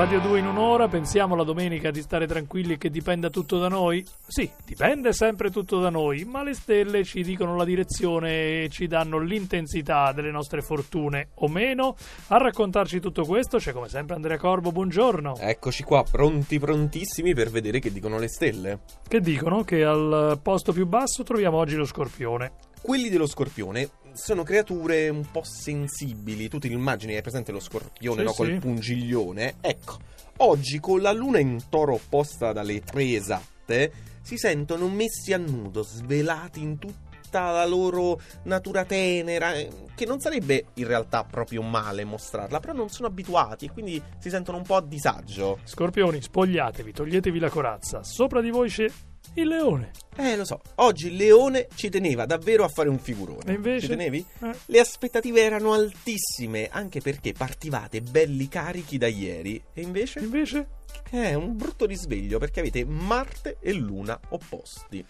Radio 0.00 0.20
2 0.20 0.38
in 0.38 0.46
un'ora, 0.46 0.88
pensiamo 0.88 1.34
la 1.34 1.44
domenica 1.44 1.90
di 1.90 2.00
stare 2.00 2.26
tranquilli 2.26 2.72
e 2.72 2.78
che 2.78 2.88
dipenda 2.88 3.28
tutto 3.28 3.58
da 3.58 3.68
noi? 3.68 4.02
Sì, 4.26 4.50
dipende 4.64 5.12
sempre 5.12 5.50
tutto 5.50 5.78
da 5.78 5.90
noi, 5.90 6.24
ma 6.24 6.42
le 6.42 6.54
stelle 6.54 7.04
ci 7.04 7.22
dicono 7.22 7.54
la 7.54 7.66
direzione 7.66 8.62
e 8.62 8.68
ci 8.70 8.86
danno 8.86 9.18
l'intensità 9.18 10.12
delle 10.12 10.30
nostre 10.30 10.62
fortune 10.62 11.32
o 11.34 11.48
meno. 11.48 11.96
A 12.28 12.38
raccontarci 12.38 12.98
tutto 12.98 13.26
questo 13.26 13.58
c'è 13.58 13.72
come 13.72 13.90
sempre 13.90 14.14
Andrea 14.14 14.38
Corbo, 14.38 14.72
buongiorno. 14.72 15.36
Eccoci 15.38 15.82
qua, 15.82 16.02
pronti 16.10 16.58
prontissimi 16.58 17.34
per 17.34 17.50
vedere 17.50 17.78
che 17.78 17.92
dicono 17.92 18.18
le 18.18 18.28
stelle. 18.28 18.78
Che 19.06 19.20
dicono 19.20 19.64
che 19.64 19.84
al 19.84 20.38
posto 20.42 20.72
più 20.72 20.86
basso 20.86 21.24
troviamo 21.24 21.58
oggi 21.58 21.74
lo 21.74 21.84
scorpione. 21.84 22.52
Quelli 22.80 23.10
dello 23.10 23.26
scorpione 23.26 23.90
sono 24.20 24.42
creature 24.42 25.08
un 25.08 25.24
po' 25.30 25.42
sensibili. 25.42 26.48
Tu 26.48 26.58
ti 26.58 26.70
immagini, 26.70 27.14
hai 27.16 27.22
presente 27.22 27.50
lo 27.52 27.60
scorpione 27.60 28.20
Sì, 28.20 28.24
no? 28.24 28.30
sì. 28.30 28.36
col 28.36 28.58
pungiglione? 28.58 29.54
Ecco, 29.60 29.98
oggi 30.38 30.78
con 30.78 31.00
la 31.00 31.12
luna 31.12 31.38
in 31.38 31.58
toro 31.68 31.94
opposta 31.94 32.52
dalle 32.52 32.80
tre 32.82 33.14
esatte, 33.14 33.92
si 34.22 34.36
sentono 34.36 34.88
messi 34.88 35.32
a 35.32 35.38
nudo, 35.38 35.82
svelati 35.82 36.60
in 36.60 36.78
tutta 37.30 37.52
la 37.52 37.64
loro 37.64 38.20
natura 38.44 38.84
tenera, 38.84 39.54
eh, 39.54 39.70
che 39.94 40.04
non 40.04 40.18
sarebbe 40.18 40.66
in 40.74 40.86
realtà 40.88 41.22
proprio 41.22 41.62
male 41.62 42.04
mostrarla, 42.04 42.58
però 42.58 42.72
non 42.72 42.88
sono 42.88 43.06
abituati 43.06 43.66
e 43.66 43.70
quindi 43.70 44.02
si 44.18 44.28
sentono 44.28 44.58
un 44.58 44.64
po' 44.64 44.74
a 44.74 44.82
disagio. 44.82 45.60
Scorpioni, 45.62 46.20
spogliatevi, 46.20 46.92
toglietevi 46.92 47.38
la 47.38 47.48
corazza. 47.48 48.02
Sopra 48.02 48.40
di 48.40 48.50
voi 48.50 48.68
c'è 48.68 48.90
il 49.34 49.46
leone. 49.46 49.92
Eh, 50.16 50.36
lo 50.36 50.44
so, 50.44 50.60
oggi 50.76 51.06
il 51.06 51.16
leone 51.16 51.68
ci 51.76 51.88
teneva 51.88 52.26
davvero 52.26 52.64
a 52.64 52.68
fare 52.68 52.88
un 52.88 52.98
figurone. 52.98 53.52
E 53.52 53.52
invece? 53.52 53.80
Ci 53.82 53.88
tenevi? 53.88 54.26
Eh. 54.40 54.50
Le 54.66 54.80
aspettative 54.80 55.40
erano 55.40 55.72
altissime, 55.72 56.68
anche 56.68 57.00
perché 57.00 57.32
partivate 57.32 58.00
belli 58.00 58.48
carichi 58.48 58.98
da 58.98 59.06
ieri. 59.06 59.62
E 59.72 59.82
invece? 59.82 60.18
Invece? 60.18 60.66
È 61.08 61.34
un 61.34 61.56
brutto 61.56 61.86
risveglio 61.86 62.38
perché 62.38 62.58
avete 62.58 62.84
Marte 62.84 63.58
e 63.60 63.72
Luna 63.72 64.18
opposti. 64.30 65.04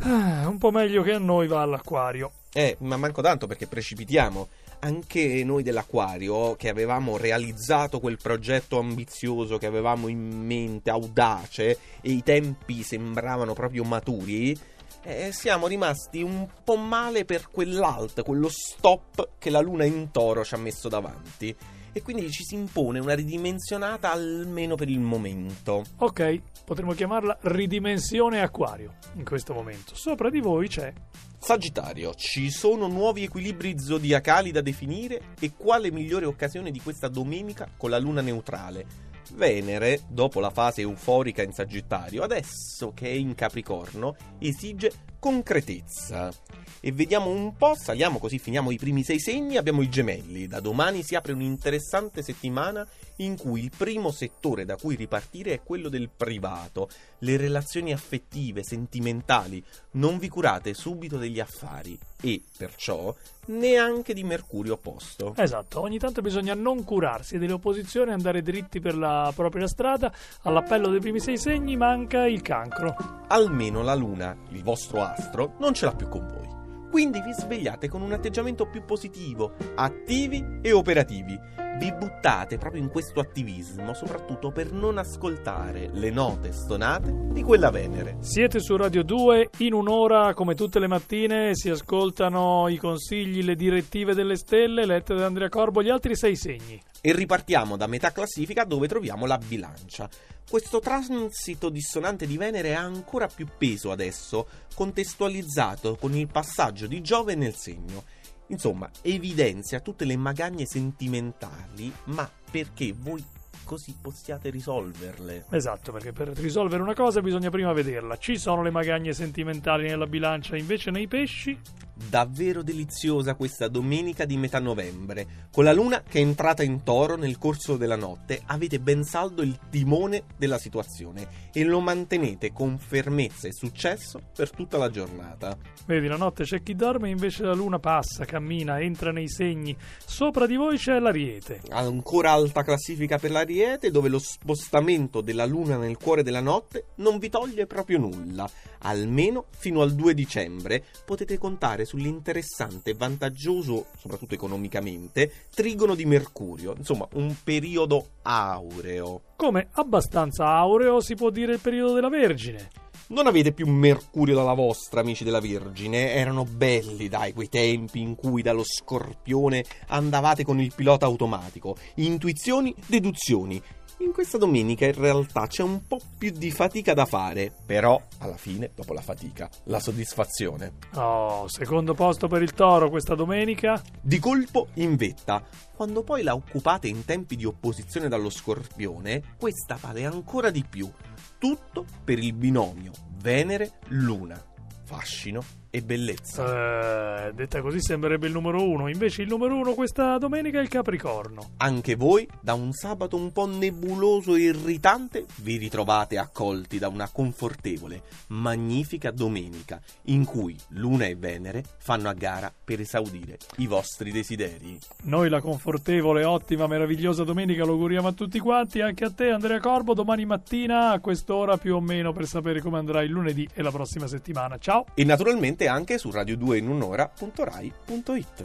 Ah, 0.00 0.48
un 0.48 0.58
po' 0.58 0.70
meglio 0.70 1.02
che 1.02 1.12
a 1.12 1.18
noi 1.18 1.46
va 1.46 1.62
all'acquario. 1.62 2.30
Eh, 2.52 2.76
ma 2.80 2.96
manco 2.96 3.22
tanto 3.22 3.46
perché 3.46 3.66
precipitiamo. 3.66 4.48
Anche 4.80 5.42
noi 5.44 5.62
dell'Aquario, 5.62 6.54
che 6.54 6.68
avevamo 6.68 7.16
realizzato 7.16 7.98
quel 7.98 8.18
progetto 8.20 8.78
ambizioso 8.78 9.56
che 9.56 9.66
avevamo 9.66 10.08
in 10.08 10.44
mente, 10.44 10.90
audace, 10.90 11.78
e 12.00 12.10
i 12.10 12.22
tempi 12.22 12.82
sembravano 12.82 13.54
proprio 13.54 13.84
maturi, 13.84 14.56
eh, 15.02 15.32
siamo 15.32 15.66
rimasti 15.66 16.20
un 16.20 16.46
po' 16.62 16.76
male 16.76 17.24
per 17.24 17.48
quell'alt, 17.50 18.22
quello 18.22 18.48
stop 18.48 19.30
che 19.38 19.50
la 19.50 19.60
luna 19.60 19.84
in 19.84 20.10
toro 20.10 20.44
ci 20.44 20.54
ha 20.54 20.58
messo 20.58 20.88
davanti. 20.88 21.56
E 21.96 22.02
quindi 22.02 22.30
ci 22.30 22.44
si 22.44 22.56
impone 22.56 22.98
una 22.98 23.14
ridimensionata 23.14 24.12
almeno 24.12 24.74
per 24.74 24.90
il 24.90 25.00
momento. 25.00 25.82
Ok, 25.96 26.42
potremmo 26.62 26.92
chiamarla 26.92 27.38
ridimensione 27.40 28.42
acquario 28.42 28.96
in 29.14 29.24
questo 29.24 29.54
momento. 29.54 29.94
Sopra 29.94 30.28
di 30.28 30.40
voi 30.40 30.68
c'è 30.68 30.92
Sagittario, 31.38 32.12
ci 32.12 32.50
sono 32.50 32.86
nuovi 32.86 33.22
equilibri 33.22 33.78
zodiacali 33.78 34.50
da 34.50 34.60
definire 34.60 35.32
e 35.40 35.52
quale 35.56 35.90
migliore 35.90 36.26
occasione 36.26 36.70
di 36.70 36.82
questa 36.82 37.08
domenica 37.08 37.66
con 37.74 37.88
la 37.88 37.98
luna 37.98 38.20
neutrale? 38.20 38.84
Venere, 39.32 40.02
dopo 40.06 40.38
la 40.38 40.50
fase 40.50 40.82
euforica 40.82 41.40
in 41.40 41.52
Sagittario, 41.52 42.22
adesso 42.22 42.92
che 42.94 43.06
è 43.06 43.14
in 43.14 43.34
Capricorno, 43.34 44.16
esige 44.38 44.92
concretezza. 45.18 46.32
E 46.80 46.92
vediamo 46.92 47.30
un 47.30 47.56
po', 47.56 47.74
saliamo 47.74 48.18
così 48.18 48.38
finiamo 48.38 48.70
i 48.70 48.78
primi 48.78 49.02
sei 49.02 49.18
segni, 49.18 49.56
abbiamo 49.56 49.82
i 49.82 49.88
gemelli. 49.88 50.46
Da 50.46 50.60
domani 50.60 51.02
si 51.02 51.14
apre 51.14 51.32
un'interessante 51.32 52.22
settimana 52.22 52.86
in 53.16 53.36
cui 53.36 53.62
il 53.62 53.72
primo 53.76 54.10
settore 54.10 54.64
da 54.64 54.76
cui 54.76 54.94
ripartire 54.94 55.52
è 55.52 55.62
quello 55.62 55.88
del 55.88 56.10
privato, 56.14 56.88
le 57.20 57.36
relazioni 57.36 57.92
affettive, 57.92 58.62
sentimentali. 58.62 59.62
Non 59.92 60.18
vi 60.18 60.28
curate 60.28 60.74
subito 60.74 61.16
degli 61.16 61.40
affari 61.40 61.98
e, 62.20 62.42
perciò, 62.56 63.14
neanche 63.46 64.14
di 64.14 64.22
Mercurio 64.22 64.74
opposto. 64.74 65.34
Esatto, 65.36 65.80
ogni 65.80 65.98
tanto 65.98 66.20
bisogna 66.20 66.54
non 66.54 66.84
curarsi 66.84 67.38
delle 67.38 67.52
opposizioni 67.52 68.12
andare 68.12 68.42
dritti 68.42 68.80
per 68.80 68.96
la 68.96 69.32
propria 69.34 69.66
strada. 69.66 70.12
All'appello 70.42 70.88
dei 70.88 71.00
primi 71.00 71.20
sei 71.20 71.38
segni 71.38 71.76
manca 71.76 72.26
il 72.26 72.42
cancro. 72.42 73.15
Almeno 73.28 73.82
la 73.82 73.96
Luna, 73.96 74.36
il 74.50 74.62
vostro 74.62 75.02
astro, 75.02 75.54
non 75.58 75.74
ce 75.74 75.84
l'ha 75.84 75.94
più 75.96 76.08
con 76.08 76.28
voi. 76.28 76.88
Quindi 76.88 77.20
vi 77.20 77.32
svegliate 77.32 77.88
con 77.88 78.00
un 78.00 78.12
atteggiamento 78.12 78.68
più 78.68 78.84
positivo, 78.84 79.54
attivi 79.74 80.60
e 80.62 80.70
operativi. 80.70 81.36
Vi 81.78 81.92
buttate 81.92 82.56
proprio 82.56 82.80
in 82.80 82.88
questo 82.88 83.20
attivismo, 83.20 83.92
soprattutto 83.92 84.50
per 84.50 84.72
non 84.72 84.96
ascoltare 84.96 85.90
le 85.92 86.08
note 86.10 86.50
stonate 86.52 87.12
di 87.32 87.42
quella 87.42 87.70
Venere. 87.70 88.16
Siete 88.20 88.60
su 88.60 88.76
Radio 88.76 89.02
2, 89.02 89.50
in 89.58 89.74
un'ora 89.74 90.32
come 90.32 90.54
tutte 90.54 90.78
le 90.78 90.86
mattine 90.86 91.50
si 91.54 91.68
ascoltano 91.68 92.68
i 92.68 92.78
consigli, 92.78 93.42
le 93.42 93.56
direttive 93.56 94.14
delle 94.14 94.36
stelle 94.36 94.86
lette 94.86 95.14
da 95.14 95.26
Andrea 95.26 95.50
Corbo, 95.50 95.82
gli 95.82 95.90
altri 95.90 96.16
sei 96.16 96.34
segni. 96.34 96.80
E 97.02 97.12
ripartiamo 97.12 97.76
da 97.76 97.86
metà 97.86 98.10
classifica 98.10 98.64
dove 98.64 98.88
troviamo 98.88 99.26
la 99.26 99.36
bilancia. 99.36 100.08
Questo 100.48 100.80
transito 100.80 101.68
dissonante 101.68 102.26
di 102.26 102.38
Venere 102.38 102.74
ha 102.74 102.80
ancora 102.80 103.26
più 103.26 103.46
peso 103.58 103.90
adesso, 103.90 104.46
contestualizzato 104.74 105.96
con 105.96 106.14
il 106.14 106.26
passaggio 106.26 106.86
di 106.86 107.02
Giove 107.02 107.34
nel 107.34 107.54
segno. 107.54 108.04
Insomma, 108.48 108.88
evidenzia 109.02 109.80
tutte 109.80 110.04
le 110.04 110.16
magagne 110.16 110.66
sentimentali, 110.66 111.92
ma 112.04 112.30
perché 112.50 112.94
voi 112.96 113.24
così 113.64 113.96
possiate 114.00 114.50
risolverle. 114.50 115.46
Esatto, 115.50 115.90
perché 115.90 116.12
per 116.12 116.28
risolvere 116.28 116.82
una 116.82 116.94
cosa 116.94 117.20
bisogna 117.20 117.50
prima 117.50 117.72
vederla. 117.72 118.16
Ci 118.16 118.38
sono 118.38 118.62
le 118.62 118.70
magagne 118.70 119.12
sentimentali 119.12 119.88
nella 119.88 120.06
bilancia, 120.06 120.56
invece 120.56 120.90
nei 120.90 121.08
pesci 121.08 121.58
Davvero 121.98 122.62
deliziosa 122.62 123.36
questa 123.36 123.68
domenica 123.68 124.26
di 124.26 124.36
metà 124.36 124.60
novembre. 124.60 125.48
Con 125.50 125.64
la 125.64 125.72
luna 125.72 126.02
che 126.02 126.18
è 126.18 126.20
entrata 126.20 126.62
in 126.62 126.82
toro 126.82 127.16
nel 127.16 127.38
corso 127.38 127.78
della 127.78 127.96
notte, 127.96 128.42
avete 128.44 128.78
ben 128.78 129.02
saldo 129.02 129.40
il 129.40 129.58
timone 129.70 130.24
della 130.36 130.58
situazione 130.58 131.26
e 131.54 131.64
lo 131.64 131.80
mantenete 131.80 132.52
con 132.52 132.76
fermezza 132.76 133.48
e 133.48 133.52
successo 133.54 134.20
per 134.34 134.50
tutta 134.50 134.76
la 134.76 134.90
giornata. 134.90 135.56
Vedi, 135.86 136.06
la 136.06 136.18
notte 136.18 136.44
c'è 136.44 136.62
chi 136.62 136.74
dorme, 136.74 137.08
invece 137.08 137.44
la 137.44 137.54
luna 137.54 137.78
passa, 137.78 138.26
cammina, 138.26 138.78
entra 138.78 139.10
nei 139.10 139.28
segni. 139.28 139.74
Sopra 140.04 140.46
di 140.46 140.56
voi 140.56 140.76
c'è 140.76 140.98
l'ariete. 140.98 141.62
Ancora 141.70 142.32
alta 142.32 142.62
classifica 142.62 143.16
per 143.16 143.30
l'Ariete, 143.30 143.90
dove 143.90 144.10
lo 144.10 144.18
spostamento 144.18 145.22
della 145.22 145.46
luna 145.46 145.78
nel 145.78 145.96
cuore 145.96 146.22
della 146.22 146.40
notte 146.40 146.88
non 146.96 147.18
vi 147.18 147.30
toglie 147.30 147.66
proprio 147.66 147.98
nulla. 147.98 148.46
Almeno 148.80 149.46
fino 149.56 149.80
al 149.80 149.94
2 149.94 150.12
dicembre 150.12 150.84
potete 151.06 151.38
contare 151.38 151.84
sull'interessante 151.86 152.90
e 152.90 152.94
vantaggioso, 152.94 153.86
soprattutto 153.98 154.34
economicamente, 154.34 155.46
trigono 155.54 155.94
di 155.94 156.04
Mercurio. 156.04 156.74
Insomma, 156.76 157.08
un 157.14 157.34
periodo 157.42 158.08
aureo. 158.22 159.22
Come 159.36 159.68
abbastanza 159.72 160.46
aureo 160.48 161.00
si 161.00 161.14
può 161.14 161.30
dire 161.30 161.54
il 161.54 161.60
periodo 161.60 161.94
della 161.94 162.10
Vergine. 162.10 162.84
Non 163.08 163.28
avete 163.28 163.52
più 163.52 163.68
Mercurio 163.68 164.34
dalla 164.34 164.52
vostra, 164.52 164.98
amici 164.98 165.22
della 165.22 165.38
Vergine. 165.38 166.12
Erano 166.14 166.44
belli, 166.44 167.08
dai, 167.08 167.32
quei 167.32 167.48
tempi 167.48 168.00
in 168.00 168.16
cui 168.16 168.42
dallo 168.42 168.64
scorpione 168.64 169.64
andavate 169.88 170.42
con 170.42 170.60
il 170.60 170.72
pilota 170.74 171.06
automatico. 171.06 171.76
Intuizioni, 171.96 172.74
deduzioni. 172.84 173.62
In 173.98 174.12
questa 174.12 174.36
domenica 174.36 174.84
in 174.84 174.92
realtà 174.92 175.46
c'è 175.46 175.62
un 175.62 175.86
po' 175.86 175.98
più 176.18 176.30
di 176.30 176.50
fatica 176.50 176.92
da 176.92 177.06
fare, 177.06 177.50
però 177.64 177.98
alla 178.18 178.36
fine, 178.36 178.70
dopo 178.74 178.92
la 178.92 179.00
fatica, 179.00 179.48
la 179.64 179.80
soddisfazione. 179.80 180.72
Oh, 180.94 181.48
secondo 181.48 181.94
posto 181.94 182.28
per 182.28 182.42
il 182.42 182.52
toro 182.52 182.90
questa 182.90 183.14
domenica. 183.14 183.82
Di 184.02 184.18
colpo 184.18 184.68
in 184.74 184.96
vetta. 184.96 185.42
Quando 185.74 186.02
poi 186.02 186.22
la 186.22 186.34
occupate 186.34 186.88
in 186.88 187.06
tempi 187.06 187.36
di 187.36 187.46
opposizione 187.46 188.08
dallo 188.08 188.28
scorpione, 188.28 189.22
questa 189.38 189.78
vale 189.80 190.04
ancora 190.04 190.50
di 190.50 190.64
più. 190.68 190.90
Tutto 191.38 191.86
per 192.04 192.18
il 192.18 192.34
binomio 192.34 192.92
Venere-Luna. 193.22 194.44
Fascino 194.84 195.42
e 195.76 195.82
bellezza. 195.82 197.26
Eh, 197.26 197.34
detta 197.34 197.60
così 197.60 197.80
sembrerebbe 197.80 198.26
il 198.26 198.32
numero 198.32 198.66
uno, 198.66 198.88
invece 198.88 199.20
il 199.20 199.28
numero 199.28 199.56
uno 199.56 199.74
questa 199.74 200.16
domenica 200.16 200.58
è 200.58 200.62
il 200.62 200.68
Capricorno. 200.68 201.50
Anche 201.58 201.96
voi, 201.96 202.26
da 202.40 202.54
un 202.54 202.72
sabato 202.72 203.16
un 203.16 203.30
po' 203.30 203.46
nebuloso 203.46 204.36
e 204.36 204.40
irritante, 204.40 205.26
vi 205.42 205.58
ritrovate 205.58 206.16
accolti 206.16 206.78
da 206.78 206.88
una 206.88 207.10
confortevole, 207.12 208.02
magnifica 208.28 209.10
domenica 209.10 209.78
in 210.04 210.24
cui 210.24 210.56
Luna 210.68 211.04
e 211.04 211.14
Venere 211.14 211.62
fanno 211.76 212.08
a 212.08 212.14
gara 212.14 212.50
per 212.64 212.80
esaudire 212.80 213.36
i 213.58 213.66
vostri 213.66 214.10
desideri. 214.10 214.78
Noi 215.02 215.28
la 215.28 215.42
confortevole, 215.42 216.24
ottima, 216.24 216.66
meravigliosa 216.66 217.22
domenica 217.22 217.64
lo 217.66 217.72
auguriamo 217.72 218.08
a 218.08 218.12
tutti 218.12 218.38
quanti, 218.38 218.80
anche 218.80 219.04
a 219.04 219.10
te 219.10 219.28
Andrea 219.28 219.60
Corbo, 219.60 219.92
domani 219.92 220.24
mattina 220.24 220.92
a 220.92 221.00
quest'ora 221.00 221.58
più 221.58 221.76
o 221.76 221.80
meno 221.80 222.14
per 222.14 222.26
sapere 222.26 222.62
come 222.62 222.78
andrà 222.78 223.02
il 223.02 223.10
lunedì 223.10 223.46
e 223.52 223.60
la 223.60 223.70
prossima 223.70 224.06
settimana. 224.06 224.56
Ciao! 224.56 224.86
E 224.94 225.04
naturalmente 225.04 225.64
anche 225.66 225.98
su 225.98 226.10
radio2inun'ora.rai.it. 226.10 228.44